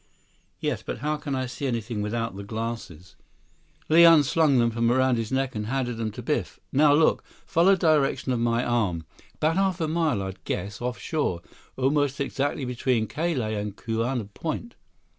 "Yes. 0.59 0.81
But 0.81 0.97
how 0.97 1.15
can 1.17 1.35
I 1.35 1.45
see 1.45 1.67
anything 1.67 2.01
without 2.01 2.35
the 2.35 2.43
glasses?" 2.43 3.15
Li 3.87 4.03
unslung 4.03 4.57
them 4.57 4.71
from 4.71 4.91
around 4.91 5.17
his 5.17 5.31
neck 5.31 5.53
and 5.53 5.67
handed 5.67 5.97
them 5.97 6.09
to 6.13 6.23
Biff. 6.23 6.59
"Now, 6.71 6.91
look. 6.91 7.23
Follow 7.45 7.73
the 7.75 7.93
direction 7.95 8.31
of 8.31 8.39
my 8.39 8.65
arm. 8.65 9.05
About 9.35 9.57
half 9.57 9.79
a 9.79 9.87
mile, 9.87 10.23
I'd 10.23 10.43
guess, 10.43 10.81
off 10.81 10.97
shore. 10.97 11.43
Almost 11.77 12.19
exactly 12.19 12.65
between 12.65 13.05
Ka 13.05 13.25
Lae 13.25 13.53
and 13.53 13.77
Kauna 13.77 14.25
Point." 14.33 14.73